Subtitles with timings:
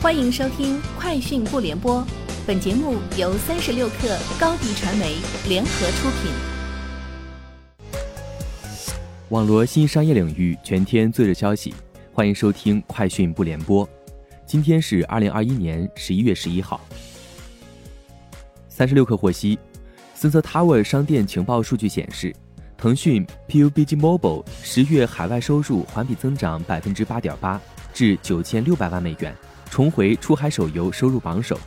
[0.00, 2.00] 欢迎收听《快讯不联播》，
[2.46, 5.16] 本节目由三十六克高低传媒
[5.48, 6.30] 联合出品。
[9.30, 11.74] 网罗新商业领域全天最热消息，
[12.12, 13.84] 欢迎收听《快讯不联播》。
[14.46, 16.80] 今天是二零二一年十一月十一号。
[18.68, 19.58] 三十六克获悉
[20.16, 22.32] ，Sensor Tower 商店情报数据显示，
[22.76, 27.60] 腾讯 PUBG Mobile 十月海外收入环比增长百分之八点八，
[27.92, 29.34] 至九千六百万美元。
[29.70, 31.58] 重回出海手游收入榜首。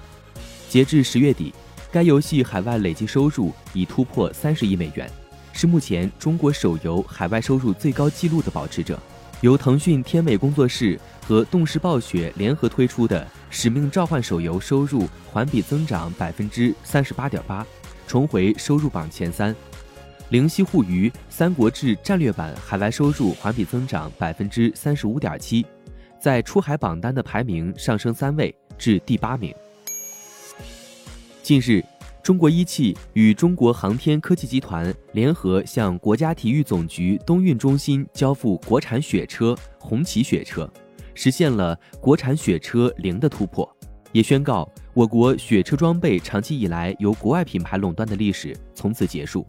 [0.69, 1.53] 截至十月底，
[1.91, 5.09] 该游戏海外累计收入已突破三十亿美元，
[5.53, 8.99] 是目前中国手游海外收入最高纪录的保持者。
[9.41, 17.65] 由腾讯天美工作室和动视暴雪联合推出的《使命召唤》手游收入环比增长百分之三十八点八，
[18.07, 19.55] 重回收入榜前三。
[20.29, 25.65] 灵犀互娱《三国志战略版》海外收入环比增长百分之三十五点七。
[26.21, 29.51] 在出海榜单的排名上升三位，至第八名。
[31.41, 31.83] 近日，
[32.21, 40.71] 中国一汽与中国航天科技集团联合向国家体育总局冬运中心交付国产雪车“红旗雪车”，
[41.15, 43.67] 实现了国产雪车零的突破，
[44.11, 49.43] 也宣告我国雪车装备长期以来由国外品牌垄断的历史从此结束。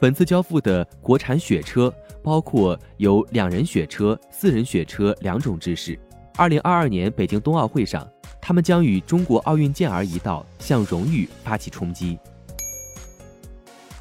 [0.00, 1.92] 本次交付的国产雪车。
[2.22, 5.98] 包括有两人雪车、四人雪车两种制式。
[6.36, 8.08] 二零二二年北京冬奥会上，
[8.40, 12.18] 他们将与中国奥运健儿一道向荣誉发起冲击。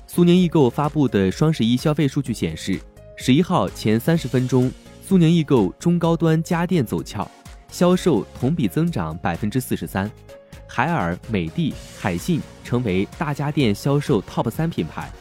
[0.05, 2.79] 苏宁易购发布的双十一消费数据显示，
[3.15, 4.71] 十一号前三十分钟，
[5.03, 7.29] 苏宁易购中高端家电走俏，
[7.69, 10.11] 销售同比增长百分之四十三，
[10.67, 15.11] 海尔、美的、海信成为大家电销售 TOP 三品牌，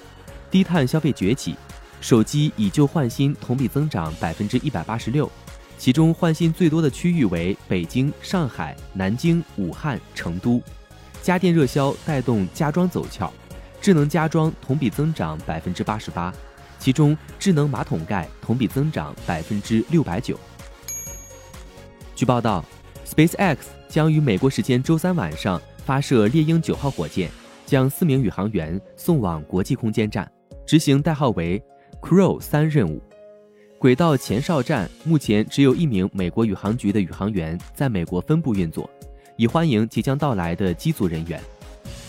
[0.50, 1.56] 低碳消费崛起。
[2.00, 5.30] 手机以旧换新同比增长百分之一百八十六，
[5.78, 10.62] 其中换新最多的区域为北京、上海、南京、武汉、成都。
[11.22, 13.32] 家电热销带动家装走俏，
[13.80, 16.32] 智能家装同比增长百分之八十八，
[16.78, 20.38] 其中智能马桶盖同比增长百分之六百九。
[22.14, 22.64] 据报道
[23.04, 23.56] ，SpaceX
[23.88, 27.28] 将于美国时间周三晚上发射猎鹰九号火箭，
[27.64, 30.30] 将四名宇航员送往国际空间站，
[30.64, 31.60] 执行代号为。
[32.00, 33.02] Crow 三任务，
[33.78, 38.88] 轨道前哨站目前只有一名美国宇航局的宇航员在美国分部运作，
[39.36, 41.40] 以欢迎即将到来的机组人员。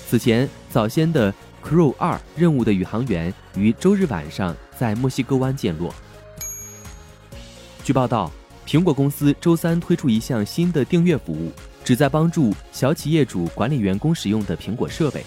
[0.07, 1.33] 此前早先的
[1.63, 5.93] Crow 二任务的宇航员于周日晚上在墨西哥湾降落。
[7.83, 8.31] 据报道，
[8.67, 11.51] 苹果公司周三推出一项新的订阅服务，
[11.83, 15.23] 旨在帮助小企业主管理员工使用的苹果设备。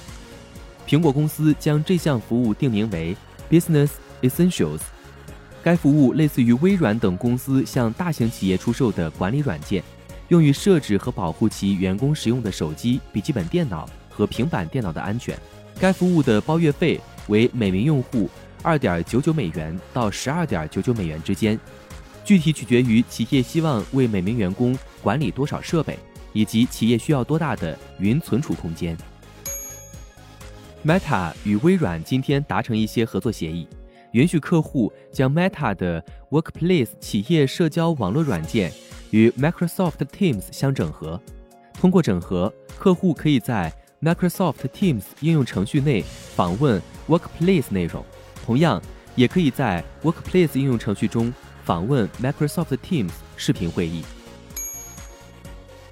[0.86, 3.16] 苹果公司将这项服务定名为
[3.50, 3.90] Business。
[4.22, 4.80] Essentials，
[5.62, 9.82] 该服务类似于微软等公司向大型企业出售的管理软件，
[10.28, 15.36] 用于设置和保护其员工使用的手机、笔记本电脑和平板电脑的安全。
[15.78, 18.28] 该服务的包月费为每名用户
[18.62, 21.58] 二点九九美元到十二点九九美元之间，
[22.24, 25.98] 具体取决于企业希望为每名员工管理多少设备，
[26.34, 28.96] 以及企业需要多大的云存储空间。
[30.84, 33.66] Meta 与微软今天达成一些合作协议。
[34.12, 38.72] 允许客户将 Meta 的 Workplace 企业社交网络软件
[39.10, 41.20] 与 Microsoft Teams 相整合。
[41.74, 43.72] 通过整合，客户可以在
[44.02, 46.02] Microsoft Teams 应用程序内
[46.34, 48.04] 访问 Workplace 内容，
[48.44, 48.82] 同样
[49.14, 51.32] 也可以在 Workplace 应用程序中
[51.64, 54.02] 访问 Microsoft Teams 视频会议。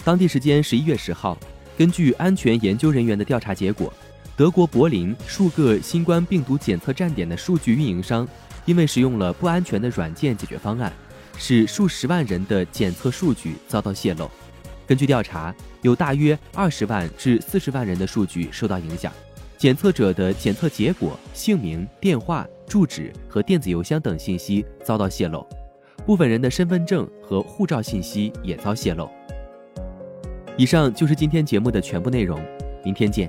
[0.04, 1.38] 当地时间十一月十号，
[1.76, 3.92] 根据安全研究人员的调查结果。
[4.38, 8.26] 德国柏林数个新冠病毒检测站点的数据运营商，
[8.66, 10.92] 因为使用了不安全的软件解决方案，
[11.36, 14.30] 使数十万人的检测数据遭到泄露。
[14.86, 19.12] 根据调查，有大约二十万至四十万人的数据受到影响，
[19.56, 25.44] 检测者的检测结果、姓名、电话、住址和电子邮箱等信息遭到泄露，
[26.06, 29.10] 部分人的身份证和护照信息也遭泄露。
[30.56, 32.40] 以上就是今天节目的全部内容，
[32.84, 33.28] 明天见。